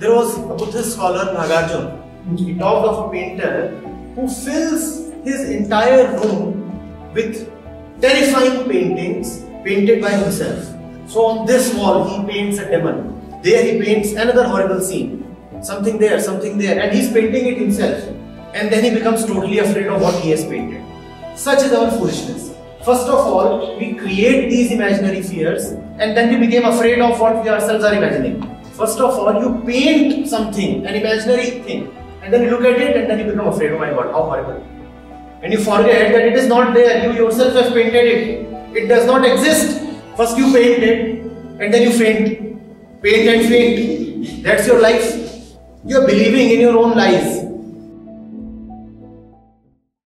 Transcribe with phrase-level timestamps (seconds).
[0.00, 2.38] There was a Buddhist scholar, Nagarjuna.
[2.38, 3.76] He talked of a painter
[4.14, 7.50] who fills his entire room with
[8.00, 10.64] terrifying paintings painted by himself.
[11.08, 13.40] So on this wall, he paints a demon.
[13.42, 15.36] There he paints another horrible scene.
[15.62, 18.02] Something there, something there, and he's painting it himself.
[18.54, 20.84] And then he becomes totally afraid of what he has painted.
[21.36, 22.54] Such is our foolishness.
[22.84, 27.42] First of all, we create these imaginary fears and then we became afraid of what
[27.42, 28.57] we ourselves are imagining.
[28.78, 31.92] First of all, you paint something, an imaginary thing,
[32.22, 34.22] and then you look at it and then you become afraid, oh my god, how
[34.22, 34.64] horrible.
[35.42, 38.76] And you forget that it is not there, you yourself have painted it.
[38.76, 39.80] It does not exist.
[40.16, 41.22] First you paint it
[41.58, 43.02] and then you faint.
[43.02, 44.44] Paint and faint.
[44.44, 45.56] That's your life.
[45.84, 47.47] You are believing in your own lies.